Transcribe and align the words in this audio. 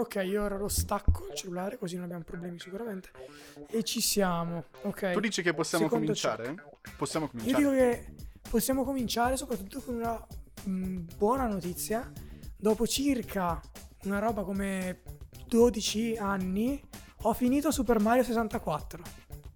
Ok, 0.00 0.22
io 0.24 0.42
ora 0.42 0.56
lo 0.56 0.68
stacco 0.68 1.26
il 1.28 1.34
cellulare 1.34 1.76
così 1.78 1.94
non 1.96 2.04
abbiamo 2.04 2.22
problemi 2.24 2.58
sicuramente. 2.58 3.10
E 3.68 3.82
ci 3.84 4.00
siamo. 4.00 4.64
Ok. 4.82 5.12
Tu 5.12 5.20
dici 5.20 5.42
che 5.42 5.52
possiamo 5.54 5.84
Secondo 5.84 6.06
cominciare? 6.06 6.54
Possiamo 6.96 7.26
Io 7.26 7.30
cominciare. 7.32 7.62
dico 7.62 7.70
che 7.70 8.14
possiamo 8.48 8.84
cominciare 8.84 9.36
soprattutto 9.36 9.80
con 9.80 9.96
una 9.96 10.26
mh, 10.64 11.00
buona 11.16 11.46
notizia. 11.46 12.10
Dopo 12.56 12.86
circa 12.86 13.60
una 14.04 14.18
roba 14.18 14.42
come 14.44 15.02
12 15.46 16.16
anni 16.18 16.82
ho 17.22 17.34
finito 17.34 17.70
Super 17.70 18.00
Mario 18.00 18.22
64. 18.24 19.02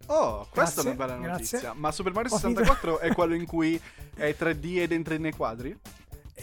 Oh, 0.08 0.46
questa 0.50 0.82
è 0.82 0.84
una 0.84 0.94
Grazie, 0.94 0.94
bella 0.94 1.16
grazie. 1.16 1.28
notizia. 1.58 1.72
Ma 1.72 1.90
Super 1.90 2.12
Mario 2.12 2.34
Ho 2.34 2.38
finito- 2.38 2.60
64 2.64 2.98
è 3.00 3.14
quello 3.14 3.34
in 3.34 3.46
cui 3.46 3.80
è 4.14 4.36
3D 4.38 4.78
ed 4.80 4.92
entra 4.92 5.16
nei 5.16 5.32
quadri? 5.32 5.78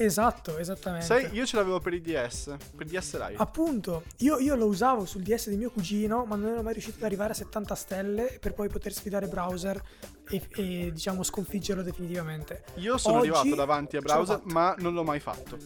Esatto, 0.04 0.58
esattamente. 0.58 1.06
Sai, 1.06 1.30
io 1.32 1.46
ce 1.46 1.56
l'avevo 1.58 1.80
per 1.80 1.94
i 1.94 2.02
DS, 2.02 2.56
per 2.76 2.88
DS 2.88 3.14
Lite. 3.14 3.42
Appunto, 3.42 4.04
io, 4.18 4.40
io 4.40 4.56
lo 4.56 4.66
usavo 4.66 5.06
sul 5.06 5.22
DS 5.22 5.50
di 5.50 5.58
mio 5.58 5.70
cugino, 5.70 6.26
ma 6.26 6.36
non 6.36 6.52
ero 6.52 6.64
mai 6.64 6.74
riuscito 6.74 6.98
ad 6.98 7.04
arrivare 7.04 7.34
a 7.34 7.36
70 7.36 7.76
stelle 7.76 8.38
per 8.40 8.54
poi 8.54 8.68
poter 8.68 8.94
sfidare 8.94 9.28
browser 9.28 9.82
e, 10.28 10.48
e, 10.56 10.92
diciamo 10.92 11.24
sconfiggerlo 11.24 11.84
definitivamente. 11.84 12.64
Io 12.76 12.98
sono 12.98 13.18
Oggi 13.20 13.30
arrivato 13.30 13.56
davanti 13.56 13.98
a 13.98 14.02
browser, 14.02 14.42
ma 14.46 14.76
non 14.80 14.94
l'ho 14.94 15.04
mai 15.04 15.20
fatto. 15.20 15.58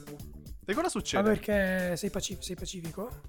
E 0.67 0.73
cosa 0.73 0.81
Ma 0.81 0.89
succede? 0.89 1.23
perché 1.23 1.95
sei, 1.95 2.09
paci- 2.09 2.37
sei 2.41 2.55
pacifico? 2.55 3.21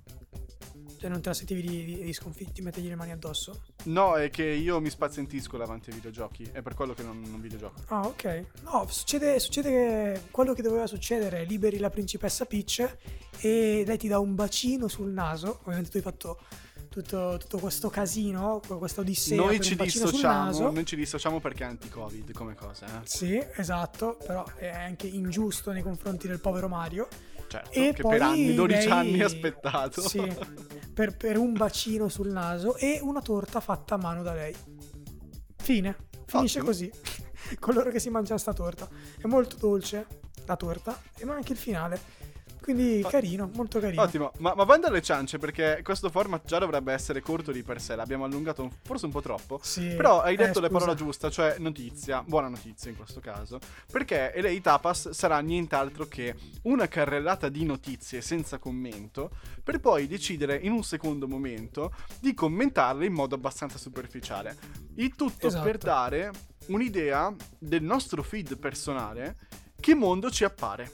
Cioè 1.07 1.15
non 1.15 1.23
te 1.23 1.29
la 1.29 1.35
sentivi 1.37 1.63
di, 1.63 1.85
di, 1.85 2.03
di 2.03 2.13
sconfiggere, 2.13 2.53
di 2.53 2.63
mettergli 2.63 2.89
le 2.89 2.97
mani 2.97 3.13
addosso? 3.13 3.63
No, 3.85 4.17
è 4.17 4.29
che 4.29 4.43
io 4.43 4.81
mi 4.81 4.91
spazientisco 4.91 5.57
davanti 5.57 5.91
ai 5.91 5.97
videogiochi. 5.97 6.49
È 6.51 6.63
per 6.63 6.75
quello 6.75 6.95
che 6.95 7.05
non, 7.05 7.23
non 7.23 7.41
videogioco. 7.41 7.81
Ah, 7.87 8.01
ok. 8.07 8.45
No, 8.63 8.87
succede, 8.89 9.39
succede 9.39 9.71
che 9.71 10.21
quello 10.33 10.53
che 10.53 10.63
doveva 10.63 10.89
succedere, 10.89 11.45
liberi 11.45 11.79
la 11.79 11.91
principessa 11.91 12.45
Peach 12.45 12.97
e 13.39 13.85
lei 13.87 13.99
ti 13.99 14.09
dà 14.09 14.19
un 14.19 14.35
bacino 14.35 14.89
sul 14.89 15.11
naso. 15.11 15.61
Ovviamente 15.61 15.91
tu 15.91 15.97
hai 15.99 16.03
fatto 16.03 16.41
tutto, 16.89 17.37
tutto 17.39 17.59
questo 17.59 17.89
casino, 17.89 18.61
questa 18.67 19.03
odissea 19.03 19.37
Noi 19.37 19.61
ci 19.61 19.77
noi 19.77 20.85
ci 20.85 20.97
dissociamo 20.97 21.39
perché 21.39 21.63
è 21.63 21.67
anti-covid 21.69 22.33
come 22.33 22.57
cosa, 22.57 22.87
eh? 22.87 23.01
Sì, 23.05 23.41
esatto, 23.55 24.19
però 24.27 24.45
è 24.57 24.71
anche 24.71 25.07
ingiusto 25.07 25.71
nei 25.71 25.83
confronti 25.83 26.27
del 26.27 26.41
povero 26.41 26.67
Mario. 26.67 27.07
Certo, 27.65 27.79
E 27.79 27.93
che 27.93 28.03
poi 28.03 28.13
per 28.13 28.23
anni, 28.23 28.55
12 28.55 28.89
lei- 28.89 28.91
anni 28.99 29.23
ha 29.23 29.27
aspettato. 29.27 30.01
Sì, 30.01 30.23
per, 30.93 31.17
per 31.17 31.39
un 31.39 31.53
bacino 31.53 32.09
sul 32.09 32.29
naso 32.31 32.77
e 32.77 32.99
una 33.03 33.21
torta 33.21 33.61
fatta 33.61 33.95
a 33.95 33.99
mano 33.99 34.23
da 34.23 34.33
lei. 34.35 34.55
Fine. 35.57 35.97
Finisce 36.27 36.59
Ottimo. 36.59 36.65
così. 36.73 36.91
Coloro 37.61 37.91
che 37.91 37.99
si 38.01 38.11
mangiano 38.11 38.39
sta 38.39 38.53
torta. 38.53 38.89
È 39.21 39.27
molto 39.27 39.57
dolce 39.57 40.07
la 40.47 40.57
torta, 40.57 41.01
e 41.17 41.25
ma 41.25 41.35
anche 41.35 41.53
il 41.53 41.59
finale. 41.59 42.01
Quindi 42.67 43.01
Ot- 43.05 43.11
carino, 43.13 43.49
molto 43.55 43.79
carino. 43.79 44.03
Ottimo, 44.03 44.33
ma, 44.39 44.53
ma 44.57 44.65
banda 44.65 44.89
alle 44.89 45.01
ciance 45.01 45.39
perché 45.39 45.83
questo 45.85 46.11
format 46.11 46.45
già 46.45 46.59
dovrebbe 46.59 46.93
essere 46.93 47.21
corto 47.21 47.53
di 47.53 47.63
per 47.63 47.81
sé, 47.81 47.95
l'abbiamo 47.95 48.25
allungato 48.25 48.63
un- 48.63 48.71
forse 48.83 49.05
un 49.07 49.13
po' 49.13 49.21
troppo. 49.23 49.61
Sì. 49.63 49.95
Però 49.95 50.21
hai 50.21 50.35
Eh, 50.35 50.37
detto 50.37 50.59
la 50.59 50.67
scusa. 50.67 50.79
parola 50.81 50.95
giusta, 50.97 51.31
cioè 51.31 51.55
notizia, 51.59 52.25
buona 52.27 52.49
notizia 52.49 52.91
in 52.91 52.97
questo 52.97 53.21
caso, 53.21 53.61
perché 53.93 54.33
LA 54.35 54.61
Tapas 54.61 55.11
sarà 55.11 55.39
nient'altro 55.39 56.07
che 56.09 56.35
una 56.63 56.89
carrellata 56.89 57.49
di 57.49 57.65
notizie 57.65 58.21
senza 58.21 58.59
commento, 58.59 59.31
per 59.63 59.79
poi 59.79 60.09
decidere 60.09 60.57
in 60.57 60.73
un 60.73 60.83
secondo 60.83 61.29
momento 61.29 61.93
di 62.19 62.35
commentarle 62.35 63.07
in 63.07 63.13
modo 63.13 63.37
abbastanza 63.37 63.79
superficiale. 63.79 64.57
Il 64.97 65.15
tutto 65.15 65.47
Esatto. 65.47 65.63
per 65.65 65.79
dare 65.79 66.31
un'idea 66.67 67.33
del 67.61 67.85
nostro 67.85 68.25
feed 68.25 68.59
personale, 68.59 69.37
che 69.79 69.95
mondo 69.95 70.33
ci 70.33 70.43
appare. 70.43 70.91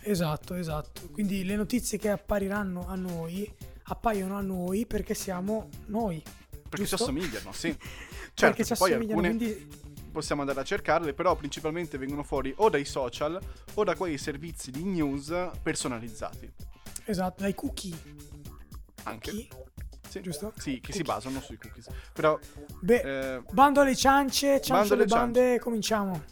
Esatto, 0.00 0.54
esatto. 0.54 1.08
Quindi 1.10 1.44
le 1.44 1.56
notizie 1.56 1.98
che 1.98 2.08
appariranno 2.10 2.86
a 2.88 2.94
noi 2.96 3.50
appaiono 3.84 4.36
a 4.36 4.40
noi 4.40 4.86
perché 4.86 5.14
siamo 5.14 5.68
noi. 5.86 6.22
Perché 6.22 6.86
Giusto? 6.86 6.96
ci 6.96 7.02
assomigliano, 7.02 7.52
sì. 7.52 7.68
perché 7.76 8.64
Certo, 8.64 8.64
ci 8.64 8.74
poi 8.76 8.92
assomigliano, 8.92 9.20
alcune 9.20 9.28
quindi 9.36 9.80
possiamo 10.10 10.40
andare 10.42 10.60
a 10.60 10.64
cercarle, 10.64 11.14
però 11.14 11.36
principalmente 11.36 11.98
vengono 11.98 12.22
fuori 12.22 12.52
o 12.58 12.68
dai 12.68 12.84
social 12.84 13.38
o 13.74 13.84
da 13.84 13.94
quei 13.94 14.18
servizi 14.18 14.70
di 14.70 14.82
news 14.84 15.32
personalizzati. 15.62 16.50
esatto, 17.04 17.42
dai 17.42 17.54
cookie. 17.54 17.94
Anche. 19.04 19.30
Chi? 19.30 19.48
Sì. 20.08 20.20
Giusto? 20.20 20.52
Sì, 20.58 20.80
che 20.80 20.92
si 20.92 21.02
Cookie. 21.02 21.14
basano 21.14 21.40
sui 21.40 21.56
cookies. 21.58 21.88
Però 22.12 22.38
Beh, 22.80 23.34
eh, 23.36 23.42
bando 23.50 23.80
alle 23.80 23.96
ciance, 23.96 24.60
ciance 24.60 24.70
Bando 24.70 24.94
alle 24.94 25.06
bande, 25.06 25.58
cominciamo. 25.58 26.22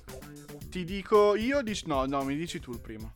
ti 0.69 0.85
dico 0.85 1.35
io, 1.35 1.63
dici, 1.63 1.87
no, 1.87 2.05
no, 2.07 2.23
mi 2.25 2.37
dici 2.37 2.61
tu 2.61 2.73
il 2.73 2.81
primo. 2.81 3.13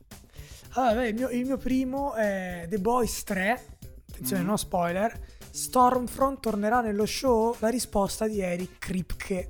Allora, 0.75 0.93
beh, 1.01 1.07
il, 1.09 1.13
mio, 1.15 1.29
il 1.29 1.45
mio 1.45 1.57
primo 1.57 2.13
è 2.13 2.65
The 2.69 2.79
Boys 2.79 3.23
3. 3.23 3.65
Attenzione, 4.11 4.43
Mm. 4.43 4.45
no 4.47 4.57
spoiler. 4.57 5.19
Stormfront 5.51 6.39
tornerà 6.41 6.81
nello 6.81 7.05
show? 7.05 7.55
La 7.59 7.69
risposta 7.69 8.27
di 8.27 8.39
Eric 8.41 8.77
Kripke, 8.79 9.49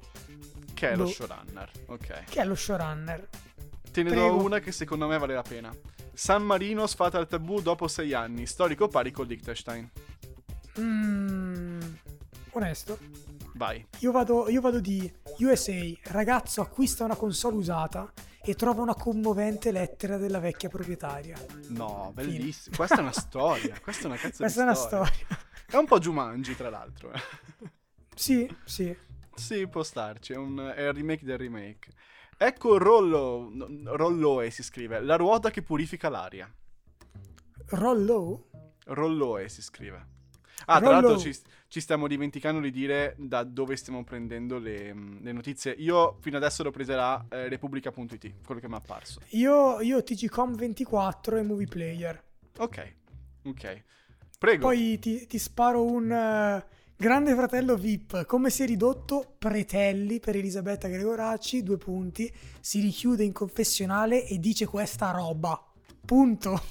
Che 0.73 0.89
è 0.89 0.95
lo 0.95 1.03
Lo- 1.03 1.09
showrunner. 1.09 1.71
Ok. 1.87 2.23
che 2.25 2.41
è 2.41 2.45
lo 2.45 2.55
showrunner. 2.55 3.27
Te 3.91 4.03
ne 4.03 4.09
Prego. 4.11 4.37
do 4.37 4.43
una 4.43 4.59
che 4.59 4.71
secondo 4.71 5.07
me 5.07 5.17
vale 5.17 5.33
la 5.33 5.41
pena. 5.41 5.73
San 6.13 6.43
Marino 6.43 6.85
sfata 6.85 7.17
il 7.19 7.27
tabù 7.27 7.61
dopo 7.61 7.87
sei 7.87 8.13
anni, 8.13 8.45
storico 8.45 8.87
pari 8.87 9.11
con 9.11 9.25
Liechtenstein. 9.25 9.89
Mm, 10.79 11.81
onesto. 12.51 12.97
Vai. 13.55 13.85
Io 13.99 14.11
vado, 14.11 14.49
io 14.49 14.59
vado 14.61 14.79
di 14.81 15.11
USA. 15.39 15.73
Ragazzo 16.03 16.61
acquista 16.61 17.05
una 17.05 17.15
console 17.15 17.55
usata 17.55 18.11
e 18.45 18.55
trova 18.55 18.81
una 18.81 18.93
commovente 18.95 19.71
lettera 19.71 20.17
della 20.17 20.39
vecchia 20.39 20.69
proprietaria. 20.69 21.37
No, 21.69 22.11
bellissimo. 22.13 22.75
Questa 22.75 22.97
è 22.97 22.99
una 23.01 23.11
storia. 23.11 23.79
Questa 23.81 24.03
è 24.03 24.05
una 24.05 24.15
cazzo 24.17 24.37
Questa 24.43 24.61
è 24.61 24.63
di 24.63 24.69
una 24.69 24.77
storia. 24.77 25.11
storia. 25.11 25.37
È 25.67 25.75
un 25.77 25.85
po' 25.85 25.99
Jumanji, 25.99 26.55
tra 26.55 26.69
l'altro. 26.69 27.11
eh. 27.11 27.19
sì, 28.15 28.47
sì. 28.63 28.95
Sì, 29.33 29.67
può 29.67 29.83
starci, 29.83 30.31
è, 30.33 30.37
un, 30.37 30.57
è 30.75 30.81
il 30.87 30.93
remake 30.93 31.25
del 31.25 31.37
remake. 31.37 31.91
Ecco 32.37 32.77
Rollo, 32.77 33.51
Rolloe 33.85 34.49
si 34.49 34.63
scrive, 34.63 35.01
la 35.01 35.15
ruota 35.17 35.49
che 35.51 35.61
purifica 35.61 36.07
l'aria. 36.09 36.49
Rollo? 37.67 38.49
Rolloe 38.85 39.49
si 39.49 39.61
scrive. 39.61 40.13
Ah, 40.65 40.79
tra 40.79 40.89
l'altro 40.89 41.17
ci, 41.17 41.35
ci 41.67 41.79
stiamo 41.79 42.07
dimenticando 42.07 42.59
di 42.59 42.71
dire 42.71 43.15
da 43.17 43.43
dove 43.43 43.75
stiamo 43.75 44.03
prendendo 44.03 44.57
le, 44.57 44.93
mm, 44.93 45.17
le 45.21 45.31
notizie. 45.31 45.71
Io 45.77 46.17
fino 46.21 46.37
adesso 46.37 46.63
l'ho 46.63 46.71
presa 46.71 46.95
da 46.95 47.25
eh, 47.29 47.49
Repubblica.it, 47.49 48.33
quello 48.45 48.61
che 48.61 48.67
mi 48.67 48.73
è 48.73 48.77
apparso. 48.77 49.19
Io, 49.29 49.81
io 49.81 49.99
TGCom24 49.99 51.37
e 51.37 51.41
Movie 51.43 51.67
Player. 51.67 52.23
Ok, 52.57 52.93
ok. 53.43 53.83
Prego. 54.37 54.67
Poi 54.67 54.99
ti, 54.99 55.27
ti 55.27 55.37
sparo 55.37 55.83
un 55.83 56.11
eh, 56.11 56.65
grande 56.95 57.33
fratello 57.33 57.75
VIP. 57.75 58.25
Come 58.25 58.49
si 58.49 58.63
è 58.63 58.65
ridotto 58.65 59.35
Pretelli 59.37 60.19
per 60.19 60.35
Elisabetta 60.35 60.87
Gregoracci? 60.87 61.63
Due 61.63 61.77
punti. 61.77 62.33
Si 62.59 62.79
richiude 62.79 63.23
in 63.23 63.33
confessionale 63.33 64.25
e 64.25 64.39
dice 64.39 64.65
questa 64.65 65.11
roba. 65.11 65.61
Punto. 66.05 66.61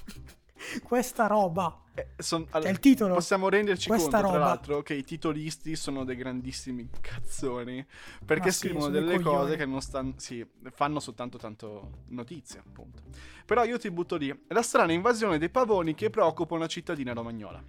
Questa 0.83 1.27
roba. 1.27 1.81
Eh, 1.95 2.09
son- 2.19 2.47
È 2.51 2.69
il 2.69 2.79
titolo. 2.81 3.15
Possiamo 3.15 3.49
renderci 3.49 3.89
conto, 3.89 4.09
tra 4.09 4.21
roba. 4.21 4.39
l'altro, 4.39 4.83
che 4.83 4.95
i 4.95 5.05
titolisti 5.05 5.77
sono 5.77 6.05
dei 6.05 6.17
grandissimi 6.17 6.89
cazzoni. 7.01 7.85
Perché 8.25 8.47
Ma 8.47 8.51
sì, 8.51 8.59
scrivono 8.59 8.89
dei 8.89 9.01
delle 9.03 9.15
coglioni. 9.17 9.37
cose 9.37 9.57
che 9.57 9.67
non 9.67 9.81
stanno. 9.81 10.15
Sì, 10.17 10.45
fanno 10.73 10.99
soltanto 11.01 11.39
tanto 11.39 11.91
notizie, 12.09 12.59
appunto. 12.61 13.03
Però 13.47 13.65
io 13.65 13.79
ti 13.79 13.91
butto 13.91 14.17
lì. 14.17 14.37
La 14.49 14.63
strana 14.63 14.93
invasione 14.93 15.39
dei 15.39 15.51
pavoni 15.51 15.95
che 15.95 16.11
preoccupa 16.11 16.55
una 16.55 16.67
cittadina 16.67 17.13
romagnola. 17.13 17.63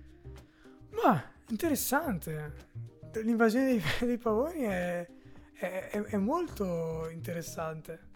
Ma 1.04 1.24
interessante. 1.50 2.54
L'invasione 3.24 3.66
dei, 3.68 3.82
dei 4.08 4.18
pavoni 4.18 4.62
è, 4.62 5.08
è- 5.54 5.90
è- 5.92 6.02
è 6.02 6.18
molto 6.18 7.08
interessante. 7.12 8.14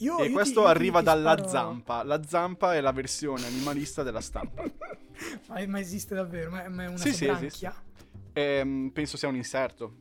Io- 0.00 0.18
e 0.18 0.26
io 0.26 0.32
questo 0.32 0.62
ti- 0.62 0.66
arriva 0.68 1.00
dalla 1.02 1.32
sparo- 1.32 1.48
zampa. 1.48 2.02
La 2.02 2.22
zampa 2.26 2.74
è 2.74 2.80
la 2.80 2.92
versione 2.92 3.46
animalista 3.46 4.02
della 4.02 4.20
stampa. 4.20 4.62
Ma, 5.48 5.66
ma 5.66 5.78
esiste 5.78 6.14
davvero? 6.14 6.50
Ma, 6.50 6.66
ma 6.68 6.84
è 6.84 6.86
una 6.88 6.96
Sì, 6.96 7.12
sì, 7.12 7.26
sobranchia? 7.26 7.74
Ehm, 8.32 8.90
penso 8.92 9.16
sia 9.18 9.28
un 9.28 9.36
inserto. 9.36 9.94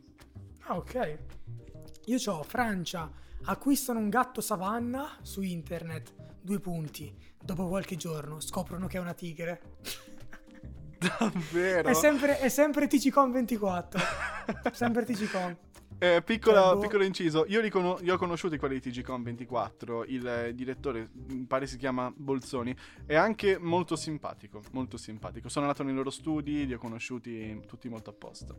Ah, 0.63 0.77
ok. 0.77 1.17
Io 2.05 2.17
ho 2.31 2.43
Francia. 2.43 3.11
Acquistano 3.43 3.99
un 3.99 4.07
gatto 4.09 4.39
savanna 4.41 5.17
su 5.21 5.41
internet. 5.41 6.13
Due 6.41 6.59
punti. 6.59 7.13
Dopo 7.41 7.67
qualche 7.67 7.95
giorno 7.97 8.39
scoprono 8.39 8.87
che 8.87 8.97
è 8.97 9.01
una 9.01 9.13
tigre. 9.13 9.61
Davvero? 10.97 11.89
È 11.89 11.93
sempre, 11.93 12.39
è 12.39 12.49
sempre 12.49 12.87
TCCom 12.87 13.31
24. 13.31 13.99
sempre 14.71 15.03
TCCom. 15.05 15.57
Eh, 16.01 16.21
piccola- 16.23 16.61
Cioè, 16.61 16.73
boh. 16.75 16.79
piccolo 16.79 17.03
inciso, 17.03 17.45
io, 17.47 17.59
li 17.59 17.69
cono- 17.69 17.99
io 18.01 18.13
ho 18.13 18.17
conosciuto 18.17 18.55
quelli 18.57 18.79
di 18.79 18.89
TGCon 18.89 19.21
24, 19.21 20.05
il 20.05 20.25
eh, 20.25 20.55
direttore, 20.55 21.09
mi 21.27 21.45
pare 21.45 21.67
si 21.67 21.75
chiama 21.77 22.11
Bolzoni, 22.15 22.73
è 23.05 23.15
anche 23.15 23.57
molto 23.57 23.95
simpatico, 23.97 24.61
molto 24.71 24.95
simpatico. 24.97 25.49
Sono 25.49 25.65
andato 25.65 25.83
nei 25.83 25.93
loro 25.93 26.09
studi, 26.09 26.65
li 26.65 26.73
ho 26.73 26.77
conosciuti 26.77 27.61
tutti 27.67 27.89
molto 27.89 28.11
apposta. 28.11 28.55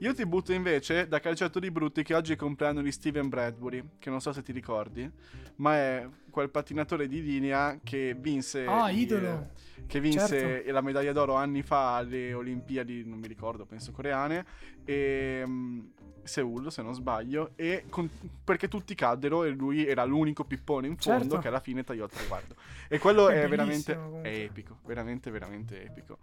Io 0.00 0.14
ti 0.14 0.24
butto 0.24 0.52
invece 0.54 1.06
da 1.08 1.20
calciatori 1.20 1.70
brutti 1.70 2.02
che 2.02 2.14
oggi 2.14 2.34
compleanno 2.34 2.80
di 2.80 2.90
Steven 2.90 3.28
Bradbury, 3.28 3.84
che 3.98 4.08
non 4.08 4.20
so 4.22 4.32
se 4.32 4.42
ti 4.42 4.50
ricordi, 4.50 5.08
ma 5.56 5.74
è 5.76 6.08
quel 6.30 6.48
pattinatore 6.48 7.06
di 7.06 7.22
linea 7.22 7.78
che 7.84 8.16
vinse 8.18 8.64
Ah, 8.64 8.90
idolo. 8.90 9.50
che 9.86 10.00
vinse 10.00 10.26
Certo. 10.38 10.72
la 10.72 10.80
medaglia 10.80 11.12
d'oro 11.12 11.34
anni 11.34 11.60
fa 11.62 11.96
alle 11.96 12.32
Olimpiadi, 12.32 13.04
non 13.04 13.18
mi 13.18 13.26
ricordo, 13.28 13.66
penso 13.66 13.92
coreane, 13.92 14.46
e 14.86 15.42
mm, 15.46 15.80
Seul 16.22 16.72
se 16.72 16.80
non 16.80 16.94
sbaglio, 16.94 17.52
e 17.56 17.84
con- 17.90 18.08
perché 18.42 18.68
tutti 18.68 18.94
caddero 18.94 19.44
e 19.44 19.50
lui 19.50 19.86
era 19.86 20.04
l'unico 20.04 20.44
pippone 20.44 20.86
in 20.86 20.96
fondo 20.96 21.20
Certo. 21.24 21.38
che 21.40 21.48
alla 21.48 21.60
fine 21.60 21.84
tagliò 21.84 22.04
il 22.04 22.10
traguardo. 22.10 22.54
E 22.88 22.98
quello 22.98 23.28
È 23.28 23.42
è, 23.42 23.48
veramente 23.48 23.94
comunque. 23.96 24.30
è 24.30 24.34
epico, 24.44 24.78
veramente 24.86 25.30
veramente 25.30 25.84
epico. 25.84 26.18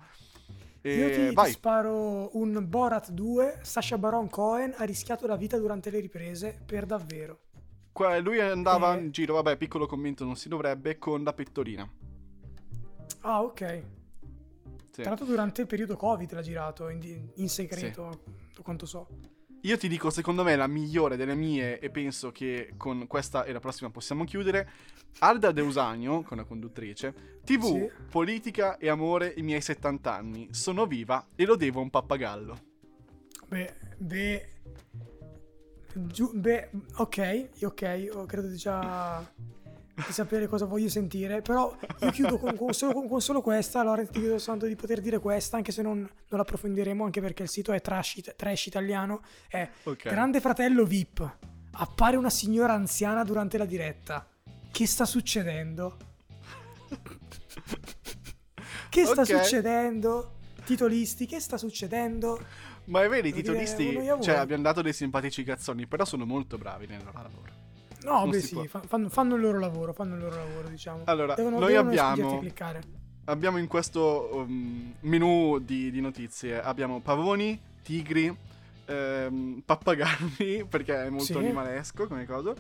Io 0.84 1.08
E 1.08 1.12
ti, 1.12 1.28
ti 1.30 1.34
vai. 1.34 1.52
sparo 1.52 2.30
un 2.38 2.66
Borat 2.68 3.12
2. 3.12 3.60
Sasha 3.64 3.98
Baron 3.98 4.30
Cohen 4.30 4.74
ha 4.78 4.84
rischiato 4.84 5.28
la 5.28 5.36
vita 5.36 5.58
durante 5.58 5.90
le 5.90 6.00
riprese 6.00 6.58
per 6.66 6.86
davvero. 6.86 7.40
Qua- 7.92 8.18
lui 8.20 8.40
andava 8.40 8.96
Eh. 8.96 9.00
in 9.02 9.12
giro, 9.12 9.34
vabbè, 9.36 9.58
piccolo 9.58 9.88
commento, 9.88 10.24
non 10.24 10.36
si 10.36 10.48
dovrebbe, 10.50 10.98
con 10.98 11.24
la 11.24 11.34
pettorina. 11.34 11.90
Ah, 13.22 13.42
ok. 13.42 13.84
Sì. 14.92 15.02
Tra 15.02 15.10
l'altro 15.10 15.26
durante 15.26 15.62
il 15.62 15.68
periodo 15.68 15.96
Covid 15.96 16.32
l'ha 16.34 16.42
girato 16.42 16.90
in, 16.90 17.30
in 17.36 17.50
segreto, 17.50 18.22
da 18.56 18.62
quanto 18.64 18.86
so. 18.86 19.08
Io 19.68 19.76
ti 19.78 19.90
dico, 19.90 20.10
secondo 20.10 20.44
me 20.46 20.56
la 20.56 20.66
migliore 20.66 21.18
delle 21.18 21.36
mie, 21.36 21.80
e 21.80 21.90
penso 21.90 22.32
che 22.32 22.72
con 22.78 23.06
questa 23.06 23.44
e 23.44 23.52
la 23.52 23.60
prossima 23.60 23.90
possiamo 23.90 24.24
chiudere, 24.24 24.70
Alda 25.20 25.52
Deusagno, 25.52 26.22
con 26.22 26.38
la 26.38 26.46
conduttrice, 26.46 27.42
TV, 27.44 27.64
Sì. 27.64 27.92
politica 28.10 28.78
e 28.78 28.88
amore 28.88 29.34
i 29.36 29.42
miei 29.42 29.60
70 29.60 30.16
anni. 30.16 30.48
Sono 30.54 30.86
viva 30.86 31.28
e 31.36 31.44
lo 31.44 31.58
devo 31.58 31.80
a 31.80 31.84
un 31.84 31.90
pappagallo. 31.90 32.60
Beh, 33.50 33.74
beh, 33.98 34.50
giu- 35.96 36.34
beh, 36.34 36.70
ok, 36.96 37.50
ok, 37.64 38.10
ho- 38.14 38.26
credo 38.26 38.48
di 38.48 38.56
già 38.56 39.20
di 40.06 40.14
sapere 40.14 40.46
cosa 40.48 40.66
voglio 40.66 40.90
sentire, 40.90 41.42
però 41.42 41.76
io 42.02 42.12
chiudo 42.12 42.38
con, 42.38 42.56
con 42.56 42.72
solo, 42.74 42.94
con- 42.94 43.08
con 43.08 43.20
solo 43.20 43.42
questa, 43.42 43.80
allora 43.80 44.06
ti 44.06 44.20
chiedo 44.20 44.38
soltanto 44.38 44.68
di 44.68 44.76
poter 44.76 45.02
dire 45.02 45.18
questa, 45.20 45.58
anche 45.58 45.72
se 45.72 45.82
non, 45.82 45.98
non 45.98 46.40
l'approfondiremo, 46.40 47.04
anche 47.04 47.20
perché 47.20 47.44
il 47.44 47.50
sito 47.50 47.74
è 47.74 47.82
trash, 47.82 48.34
trash 48.36 48.68
italiano, 48.68 49.22
è 49.48 49.68
Ok. 49.84 50.04
Grande 50.10 50.40
Fratello 50.40 50.86
VIP, 50.86 51.38
appare 51.72 52.16
una 52.16 52.30
signora 52.30 52.74
anziana 52.74 53.24
durante 53.24 53.58
la 53.58 53.66
diretta, 53.66 54.28
che 54.72 54.86
sta 54.86 55.06
succedendo? 55.06 55.98
Che 58.90 59.06
sta 59.06 59.22
Ok. 59.22 59.26
succedendo? 59.26 60.34
Titolisti, 60.64 61.26
che 61.26 61.40
sta 61.40 61.58
succedendo? 61.58 62.40
Ma 62.86 63.04
è 63.04 63.10
vero, 63.10 63.28
i 63.28 63.32
dire, 63.32 63.44
titolisti, 63.44 64.00
cioè, 64.22 64.36
abbiamo 64.36 64.62
dato 64.62 64.82
dei 64.82 64.94
simpatici 64.94 65.44
cazzoni, 65.44 65.88
però 65.88 66.06
sono 66.06 66.26
molto 66.26 66.58
bravi 66.58 66.86
nel 66.88 67.04
loro 67.04 67.22
lavoro. 67.22 67.66
No, 68.08 68.20
Non 68.20 68.30
beh 68.30 68.40
sì, 68.40 68.68
fa- 68.68 68.82
fanno, 68.86 69.10
fanno 69.10 69.36
il 69.36 69.42
loro 69.42 69.60
lavoro, 69.60 69.92
fanno 69.94 70.16
il 70.16 70.22
loro 70.22 70.36
lavoro, 70.36 70.70
diciamo. 70.70 71.02
Allora, 71.06 71.34
devono, 71.36 71.60
noi 71.60 71.74
devono 71.74 71.90
abbiamo-. 71.90 72.42
Abbiamo 73.26 73.58
in 73.58 73.68
questo 73.68 74.30
um, 74.32 74.94
menu 75.02 75.60
di, 75.60 75.92
di 75.92 76.00
notizie, 76.00 76.62
abbiamo 76.62 77.02
pavoni, 77.02 77.60
tigri, 77.84 78.34
ehm, 78.86 79.62
pappagalli, 79.66 80.64
perché 80.70 81.04
è 81.04 81.10
molto 81.10 81.26
Sì. 81.26 81.34
animalesco 81.38 82.08
come 82.08 82.26
cosa. 82.26 82.54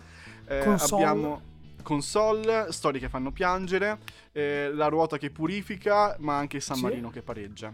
Eh, 0.46 0.62
Console. 0.66 1.04
Abbiamo 1.06 1.42
console, 1.84 2.68
storie 2.72 3.00
che 3.00 3.08
fanno 3.08 3.32
piangere, 3.32 4.00
eh, 4.34 4.70
la 4.74 4.88
ruota 4.88 5.18
che 5.18 5.30
purifica, 5.30 6.18
ma 6.20 6.38
anche 6.38 6.58
il 6.58 6.62
San 6.62 6.76
Sì. 6.76 6.84
Marino 6.84 7.10
che 7.10 7.22
pareggia. 7.22 7.72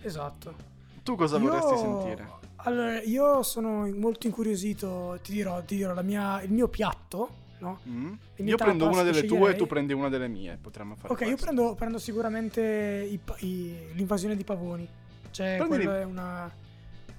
Esatto. 0.00 0.54
Tu 1.02 1.16
cosa 1.16 1.36
Io- 1.38 1.48
vorresti 1.50 1.76
sentire? 1.76 2.28
Allora, 2.66 3.00
io 3.02 3.42
sono 3.42 3.86
molto 3.94 4.26
incuriosito, 4.26 5.18
ti 5.22 5.32
dirò, 5.32 5.62
ti 5.62 5.76
dirò 5.76 5.92
la 5.92 6.00
mia- 6.02 6.40
il 6.42 6.50
mio 6.50 6.66
piatto, 6.68 7.28
no? 7.58 7.80
Mm? 7.86 8.12
Io 8.36 8.56
prendo 8.56 8.88
una 8.88 9.02
delle 9.02 9.24
tue 9.24 9.50
e 9.52 9.54
tu 9.56 9.66
prendi 9.66 9.92
una 9.92 10.08
delle 10.08 10.28
mie, 10.28 10.56
potremmo 10.60 10.94
fare 10.96 11.12
Ok, 11.12 11.20
io 11.20 11.26
questo. 11.28 11.44
prendo, 11.44 11.74
prendo 11.74 11.98
sicuramente 11.98 12.62
i 12.62 13.20
i- 13.46 13.76
l'invasione 13.92 14.34
di 14.34 14.44
pavoni. 14.44 14.88
Cioè, 15.30 15.56
Prendili- 15.58 15.84
quella 15.84 16.00
è 16.00 16.04
una, 16.04 16.50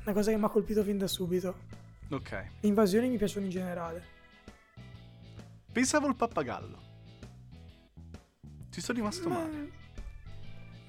una 0.03 0.13
cosa 0.13 0.31
che 0.31 0.37
mi 0.37 0.45
ha 0.45 0.49
colpito 0.49 0.83
fin 0.83 0.97
da 0.97 1.07
subito. 1.07 1.55
Ok. 2.09 2.31
Le 2.31 2.67
invasioni 2.67 3.07
mi 3.09 3.17
piacciono 3.17 3.45
in 3.45 3.51
generale. 3.51 4.03
Pensavo 5.71 6.07
al 6.07 6.15
pappagallo. 6.15 6.81
Ci 8.71 8.81
sono 8.81 8.97
rimasto 8.97 9.29
male. 9.29 9.83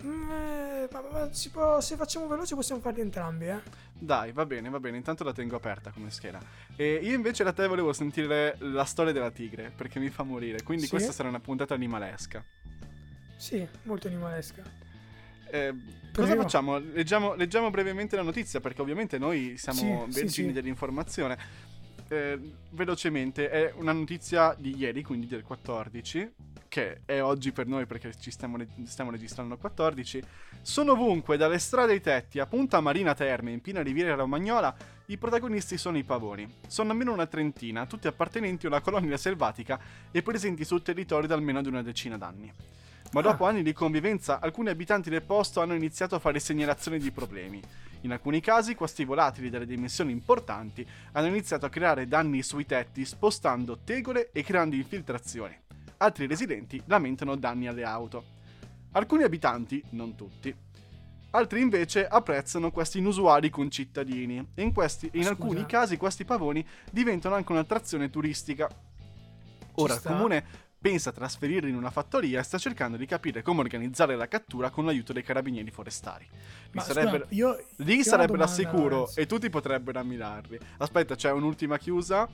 Mm, 0.05 0.31
eh, 0.31 0.89
ma, 0.93 1.03
ma 1.11 1.29
si 1.33 1.51
può- 1.51 1.81
se 1.81 1.97
facciamo 1.97 2.27
veloce 2.27 2.55
possiamo 2.55 2.81
farli 2.81 3.01
entrambi, 3.01 3.47
eh? 3.47 3.61
Dai, 3.99 4.33
va 4.33 4.45
bene, 4.45 4.69
va 4.69 4.79
bene, 4.79 4.99
intanto 4.99 5.25
la 5.25 5.33
tengo 5.33 5.57
aperta 5.57 5.91
come 5.91 6.11
scheda. 6.11 6.39
E 6.77 7.01
io 7.03 7.15
invece 7.15 7.45
da 7.45 7.53
te 7.53 7.67
volevo 7.67 7.93
sentire 7.95 8.57
la 8.59 8.85
storia 8.85 9.13
della 9.13 9.31
tigre, 9.31 9.73
perché 9.75 9.99
mi 9.99 10.11
fa 10.11 10.23
morire. 10.23 10.63
Quindi 10.63 10.85
Sì? 10.85 10.91
questa 10.91 11.13
sarà 11.13 11.29
una 11.31 11.41
puntata 11.41 11.73
animalesca. 11.75 12.45
Sì, 13.37 13.67
molto 13.85 14.07
animalesca. 14.09 14.63
Eh, 15.49 15.75
cosa 16.13 16.35
facciamo? 16.37 16.79
Leggiamo, 16.79 17.35
leggiamo 17.35 17.71
brevemente 17.71 18.17
la 18.17 18.23
notizia, 18.23 18.61
perché 18.61 18.83
ovviamente 18.83 19.17
noi 19.17 19.57
siamo 19.57 20.05
Sì, 20.07 20.13
sì, 20.13 20.21
vergini 20.21 20.49
sì. 20.49 20.53
dell'informazione. 20.53 21.39
Eh, 22.09 22.39
velocemente, 22.71 23.51
è 23.51 23.73
una 23.77 23.93
notizia 23.93 24.55
di 24.57 24.77
ieri, 24.77 25.03
quindi 25.03 25.27
del 25.27 25.43
14, 25.43 26.33
che 26.69 27.01
è 27.05 27.21
oggi 27.21 27.51
per 27.53 27.67
noi 27.67 27.87
perché 27.87 28.15
ci 28.19 28.31
stiamo, 28.31 28.57
re- 28.57 28.69
stiamo 28.85 29.11
registrando 29.11 29.55
il 29.55 29.61
14. 29.61 30.23
Sono 30.63 30.93
ovunque, 30.93 31.37
dalle 31.37 31.59
strade 31.59 31.93
ai 31.93 32.01
tetti, 32.01 32.39
a 32.39 32.47
Punta 32.47 32.81
Marina 32.81 33.15
Terme, 33.15 33.51
in 33.51 33.61
piena 33.61 33.83
riviera 33.83 34.15
romagnola, 34.15 34.75
i 35.07 35.17
protagonisti 35.17 35.77
sono 35.79 35.99
i 35.99 36.05
pavoni. 36.05 36.49
Sono 36.69 36.91
almeno 36.93 37.13
una 37.13 37.27
trentina, 37.27 37.87
tutti 37.87 38.07
appartenenti 38.07 38.67
a 38.67 38.69
una 38.69 38.81
colonia 38.81 39.17
selvatica 39.17 39.79
e 40.11 40.23
presenti 40.23 40.65
sul 40.65 40.83
territorio 40.83 41.27
da 41.29 41.35
almeno 41.35 41.61
di 41.63 41.69
una 41.69 41.83
decina 41.83 42.17
d'anni. 42.17 42.53
Ma 43.13 43.21
dopo 43.21 43.47
Ah. 43.47 43.51
anni 43.51 43.63
di 43.63 43.73
convivenza, 43.73 44.41
alcuni 44.41 44.69
abitanti 44.69 45.11
del 45.11 45.23
posto 45.23 45.61
hanno 45.61 45.75
iniziato 45.75 46.17
a 46.17 46.19
fare 46.19 46.41
segnalazioni 46.41 46.99
di 46.99 47.13
problemi. 47.13 47.63
In 48.03 48.13
alcuni 48.13 48.41
casi, 48.41 48.75
questi 48.75 49.05
volatili 49.05 49.51
dalle 49.51 49.67
dimensioni 49.67 50.13
importanti 50.13 50.87
hanno 51.13 51.27
iniziato 51.27 51.67
a 51.67 51.71
creare 51.71 52.07
danni 52.07 52.43
sui 52.43 52.67
tetti, 52.67 53.05
spostando 53.05 53.79
tegole 53.85 54.31
e 54.33 54.43
creando 54.43 54.77
infiltrazioni. 54.77 55.57
Altri 55.99 56.27
residenti 56.27 56.83
lamentano 56.87 57.37
danni 57.37 57.67
alle 57.67 57.85
auto. 57.85 58.25
Alcuni 58.93 59.25
abitanti, 59.25 59.83
non 59.91 60.15
tutti, 60.15 60.55
altri 61.31 61.61
invece 61.61 62.07
apprezzano 62.07 62.71
questi 62.71 62.99
inusuali 62.99 63.51
concittadini 63.51 64.51
e 64.55 64.63
in, 64.63 64.73
questi- 64.73 65.11
in 65.15 65.27
alcuni 65.27 65.67
casi 65.67 65.97
questi 65.97 66.25
pavoni 66.25 66.67
diventano 66.91 67.35
anche 67.35 67.53
un'attrazione 67.53 68.11
turistica. 68.11 68.69
Ora 69.75 69.95
il 69.95 70.03
comune 70.03 70.45
pensa 70.87 71.11
a 71.11 71.13
trasferirli 71.13 71.69
in 71.69 71.75
una 71.75 71.91
fattoria 71.91 72.39
e 72.39 72.43
sta 72.45 72.59
cercando 72.59 72.97
di 72.97 73.07
capire 73.07 73.43
come 73.43 73.59
organizzare 73.59 74.15
la 74.15 74.29
cattura 74.29 74.71
con 74.71 74.85
l'aiuto 74.85 75.13
dei 75.13 75.25
carabinieri 75.25 75.71
forestari. 75.73 76.25
Lì, 76.31 76.71
Ma 76.71 76.83
sarebbero, 76.83 77.25
scusa, 77.25 77.35
io, 77.35 77.67
lì 77.77 78.05
sarebbero 78.05 78.43
al 78.45 78.49
sicuro 78.49 79.11
e 79.17 79.27
tutti 79.27 79.51
potrebbero 79.51 79.99
ammirarli. 79.99 80.59
Aspetta, 80.79 81.17
c'è 81.17 81.33
un'ultima 81.33 81.77
chiusa. 81.77 82.29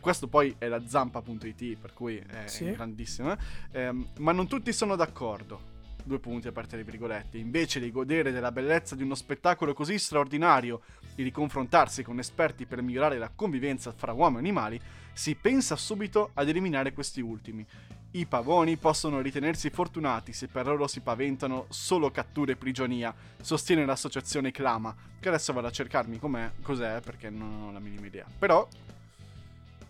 Questo 0.00 0.28
poi 0.28 0.54
è 0.56 0.66
la 0.66 0.80
zampa.it, 0.86 1.76
per 1.76 1.92
cui 1.92 2.16
è 2.16 2.46
Sì. 2.46 2.72
grandissima. 2.72 3.36
Ehm, 3.72 4.08
ma 4.18 4.32
non 4.32 4.46
tutti 4.48 4.72
sono 4.72 4.96
d'accordo. 4.96 5.69
Due 6.04 6.18
punti 6.18 6.48
a 6.48 6.52
parte 6.52 6.76
le 6.76 6.84
virgolette. 6.84 7.38
Invece 7.38 7.80
di 7.80 7.90
godere 7.90 8.32
della 8.32 8.52
bellezza 8.52 8.94
di 8.94 9.02
uno 9.02 9.14
spettacolo 9.14 9.74
così 9.74 9.98
straordinario 9.98 10.80
e 11.14 11.22
di 11.22 11.30
confrontarsi 11.30 12.02
con 12.02 12.18
esperti 12.18 12.66
per 12.66 12.82
migliorare 12.82 13.18
la 13.18 13.30
convivenza 13.34 13.92
fra 13.92 14.12
uomo 14.12 14.36
e 14.36 14.40
animali, 14.40 14.80
si 15.12 15.34
pensa 15.34 15.76
subito 15.76 16.30
ad 16.34 16.48
eliminare 16.48 16.92
questi 16.92 17.20
ultimi. 17.20 17.66
I 18.12 18.26
pavoni 18.26 18.76
possono 18.76 19.20
ritenersi 19.20 19.70
fortunati 19.70 20.32
se 20.32 20.48
per 20.48 20.66
loro 20.66 20.88
si 20.88 21.00
paventano 21.00 21.66
solo 21.68 22.10
catture 22.10 22.52
e 22.52 22.56
prigionia, 22.56 23.14
sostiene 23.40 23.84
l'associazione 23.84 24.50
Clama, 24.50 24.94
che 25.20 25.28
adesso 25.28 25.52
vado 25.52 25.68
a 25.68 25.70
cercarmi 25.70 26.18
cos'è 26.18 27.00
perché 27.02 27.30
non 27.30 27.62
ho 27.62 27.72
la 27.72 27.78
minima 27.78 28.06
idea. 28.06 28.26
Però, 28.36 28.66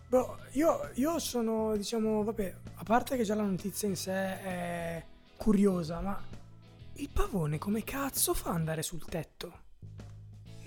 Boh, 0.07 0.37
io, 0.51 0.89
io 0.95 1.19
sono, 1.19 1.75
diciamo, 1.77 2.21
vabbè, 2.23 2.55
a 2.75 2.83
parte 2.83 3.15
che 3.15 3.23
già 3.23 3.33
la 3.33 3.43
notizia 3.43 3.87
in 3.87 3.95
sé 3.95 4.11
è 4.11 5.05
curiosa, 5.41 5.99
ma 6.01 6.21
il 6.93 7.09
pavone 7.09 7.57
come 7.57 7.83
cazzo 7.83 8.35
fa 8.35 8.49
ad 8.51 8.57
andare 8.57 8.83
sul 8.83 9.03
tetto? 9.03 9.69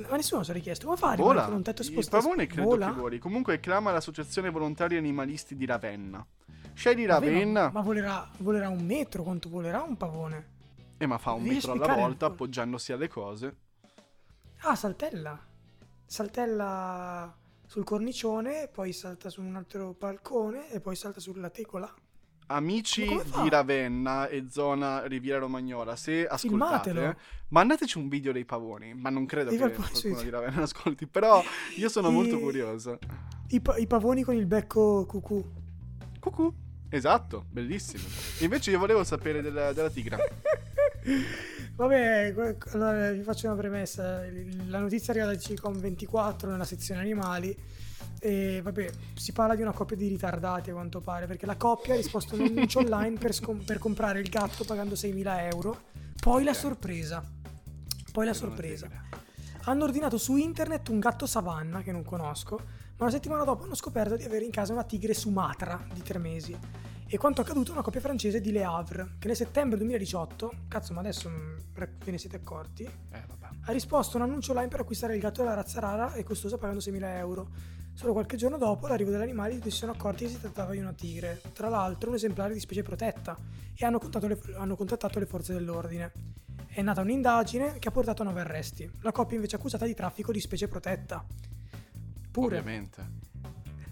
Ma 0.09 0.17
nessuno 0.17 0.43
si 0.43 0.51
è 0.51 0.55
richiesto 0.55 0.87
come 0.87 0.99
fa 0.99 1.11
a 1.11 1.13
rimanere 1.13 1.35
vola. 1.37 1.47
con 1.47 1.55
un 1.55 1.63
tetto 1.63 1.83
Il 1.83 1.89
spostato? 1.89 2.23
pavone 2.25 2.47
credo 2.47 2.69
Vola? 2.71 2.87
che 2.93 2.99
voli. 2.99 3.19
Comunque 3.21 3.61
Clama 3.61 3.93
l'associazione 3.93 4.51
volontari 4.51 4.97
animalisti 4.97 5.55
di 5.55 5.65
Ravenna. 5.65 6.27
Scegli 6.73 7.07
Vabbè, 7.07 7.27
Ravenna, 7.27 7.63
Ma, 7.67 7.71
ma 7.71 7.81
volerà, 7.83 8.29
volerà 8.39 8.69
un 8.69 8.85
metro? 8.85 9.23
Quanto 9.23 9.49
volerà 9.49 9.83
un 9.83 9.97
pavone? 9.97 10.53
e 10.97 11.07
ma 11.07 11.19
fa 11.19 11.33
un 11.33 11.43
devi 11.45 11.55
metro 11.55 11.73
alla 11.73 11.95
volta 11.95 12.27
appoggiandosi 12.27 12.91
alle 12.93 13.07
cose. 13.09 13.57
Ah, 14.63 14.75
saltella. 14.75 15.39
Saltella 16.05 17.33
sul 17.67 17.85
cornicione, 17.85 18.69
poi 18.73 18.93
salta 18.93 19.31
su 19.31 19.41
un 19.41 19.55
altro 19.55 19.95
balcone 19.97 20.71
e 20.73 20.81
poi 20.81 20.97
salta 20.97 21.21
sulla 21.21 21.51
tecola. 21.51 21.93
Amici 22.47 23.07
di 23.07 23.49
Ravenna 23.49 24.29
e 24.29 24.47
zona 24.51 25.07
Riviera 25.07 25.39
Romagnola, 25.39 25.97
se 25.97 26.27
ascoltate, 26.27 26.91
Filmatelo. 26.91 27.17
mandateci 27.49 27.99
un 27.99 28.09
video 28.09 28.33
dei 28.33 28.45
pavoni. 28.45 28.95
Ma 28.95 29.09
non 29.11 29.25
credo 29.27 29.51
Dei 29.51 29.59
che 29.59 29.73
qualcuno 29.73 30.23
di 30.23 30.29
Ravenna 30.31 30.63
ascolti. 30.65 31.07
Però 31.07 31.43
io 31.77 31.89
sono 31.89 32.11
I- 32.11 32.13
molto 32.13 32.39
curioso. 32.39 32.99
I, 33.49 33.61
pa- 33.61 33.77
i 33.77 33.87
pavoni 33.87 34.23
con 34.23 34.35
il 34.35 34.47
becco 34.47 35.07
cucù. 35.07 35.43
Cucù. 36.21 36.53
Esatto, 36.91 37.47
bellissimo. 37.51 38.05
Invece 38.41 38.71
io 38.71 38.79
volevo 38.79 39.03
sapere 39.05 39.41
della, 39.43 39.73
della 39.73 39.91
tigra. 39.91 40.17
Vabbè, 41.77 42.35
allora 42.73 43.11
vi 43.11 43.23
faccio 43.23 43.47
una 43.47 43.57
premessa. 43.57 44.23
La 44.67 44.79
notizia 44.79 45.13
arriva 45.13 45.27
da 45.27 45.33
Cicom24 45.33 46.47
nella 46.49 46.65
sezione 46.65 47.01
animali. 47.01 47.57
E 48.25 48.63
vabbè, 48.63 48.91
si 49.13 49.33
parla 49.33 49.55
di 49.55 49.61
una 49.61 49.73
coppia 49.73 49.97
di 49.97 50.09
ritardati 50.09 50.71
a 50.71 50.73
quanto 50.73 51.03
pare, 51.03 51.27
perché 51.27 51.45
la 51.45 51.59
coppia 51.59 51.93
ha 51.93 51.97
risposto 51.99 52.35
a 52.35 52.39
un 52.39 52.47
annuncio 52.47 52.79
online 52.79 53.19
per, 53.19 53.35
scom- 53.35 53.63
per 53.63 53.79
comprare 53.79 54.19
il 54.21 54.31
gatto 54.31 54.65
pagando 54.65 54.95
6.000 54.95 55.51
euro. 55.53 55.83
Poi 56.19 56.43
la 56.43 56.55
sorpresa. 56.55 57.23
Poi 58.11 58.25
la 58.25 58.33
sorpresa. 58.33 58.89
Hanno 59.65 59.85
ordinato 59.85 60.17
su 60.17 60.37
internet 60.37 60.89
un 60.89 61.01
gatto 61.01 61.27
savanna 61.27 61.83
che 61.83 61.93
non 61.93 62.03
conosco, 62.03 62.57
ma 62.97 63.05
una 63.05 63.11
settimana 63.11 63.45
dopo 63.45 63.65
hanno 63.65 63.75
scoperto 63.75 64.17
di 64.17 64.25
avere 64.25 64.47
in 64.47 64.51
casa 64.51 64.73
una 64.73 64.85
tigre 64.85 65.13
Sumatra 65.13 65.87
di 65.93 66.01
tre 66.01 66.19
mesi. 66.19 66.57
E 67.07 67.19
quanto 67.19 67.43
accaduto 67.43 67.73
a 67.73 67.75
una 67.75 67.83
coppia 67.83 68.01
francese 68.01 68.41
di 68.41 68.53
Le 68.53 68.65
Havre, 68.65 69.17
che 69.19 69.27
nel 69.27 69.37
settembre 69.37 69.77
2018, 69.77 70.53
cazzo 70.69 70.95
ma 70.95 71.01
adesso 71.01 71.29
mm, 71.29 71.57
ve 71.75 72.11
ne 72.11 72.17
siete 72.17 72.37
accorti, 72.37 72.85
Eh, 72.85 73.23
ha 73.67 73.73
risposto 73.73 74.17
a 74.17 74.23
un 74.23 74.29
annuncio 74.29 74.53
online 74.53 74.69
per 74.69 74.81
acquistare 74.81 75.15
il 75.15 75.21
gatto 75.21 75.43
della 75.43 75.55
razza 75.55 75.81
rara 75.81 76.15
e 76.15 76.23
costosa 76.23 76.57
pagando 76.57 76.81
6.000 76.81 77.03
euro. 77.19 77.49
Solo 77.95 78.13
qualche 78.13 78.37
giorno 78.37 78.59
dopo 78.59 78.89
l'arrivo 78.89 79.13
degli 79.13 79.23
animali 79.23 79.61
si 79.63 79.71
sono 79.71 79.93
accorti 79.93 80.25
che 80.25 80.31
si 80.31 80.41
trattava 80.41 80.73
di 80.73 80.79
una 80.79 80.93
tigre, 80.93 81.41
tra 81.53 81.69
l'altro 81.69 82.11
un 82.11 82.17
esemplare 82.17 82.53
di 82.53 82.59
specie 82.59 82.83
protetta, 82.83 83.39
e 83.73 83.87
hanno 83.87 84.01
contattato 84.01 84.27
le, 84.27 84.57
hanno 84.57 84.75
contattato 84.75 85.21
le 85.21 85.27
forze 85.27 85.53
dell'ordine. 85.53 86.13
È 86.67 86.83
nata 86.83 87.03
un'indagine 87.03 87.79
che 87.79 87.87
ha 87.87 87.93
portato 87.93 88.23
a 88.23 88.25
nove 88.25 88.41
arresti. 88.41 88.91
La 89.03 89.13
coppia 89.13 89.37
invece 89.37 89.55
è 89.55 89.59
accusata 89.61 89.87
di 89.87 89.95
traffico 89.95 90.33
di 90.33 90.41
specie 90.41 90.67
protetta. 90.67 91.25
Pure. 92.33 92.59
Ovviamente. 92.59 93.01